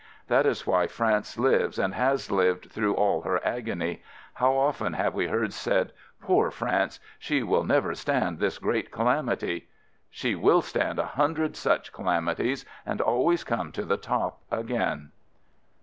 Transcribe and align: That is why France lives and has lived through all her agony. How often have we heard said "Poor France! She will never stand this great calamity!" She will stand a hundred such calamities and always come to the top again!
That 0.29 0.47
is 0.47 0.65
why 0.65 0.87
France 0.87 1.37
lives 1.37 1.77
and 1.77 1.93
has 1.93 2.31
lived 2.31 2.71
through 2.71 2.95
all 2.95 3.21
her 3.21 3.39
agony. 3.45 4.01
How 4.33 4.57
often 4.57 4.93
have 4.93 5.13
we 5.13 5.27
heard 5.27 5.53
said 5.53 5.91
"Poor 6.19 6.49
France! 6.49 6.99
She 7.19 7.43
will 7.43 7.63
never 7.63 7.93
stand 7.93 8.39
this 8.39 8.57
great 8.57 8.89
calamity!" 8.89 9.67
She 10.19 10.33
will 10.33 10.63
stand 10.63 10.97
a 10.97 11.05
hundred 11.05 11.55
such 11.55 11.93
calamities 11.93 12.65
and 12.83 12.99
always 12.99 13.43
come 13.43 13.71
to 13.73 13.85
the 13.85 13.97
top 13.97 14.39
again! 14.49 15.11